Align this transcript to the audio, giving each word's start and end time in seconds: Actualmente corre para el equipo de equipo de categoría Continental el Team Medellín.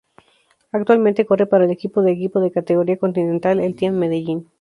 Actualmente 0.71 1.27
corre 1.27 1.45
para 1.45 1.65
el 1.65 1.69
equipo 1.69 2.01
de 2.01 2.13
equipo 2.13 2.39
de 2.39 2.49
categoría 2.51 2.97
Continental 2.97 3.59
el 3.59 3.75
Team 3.75 3.93
Medellín. 3.93 4.49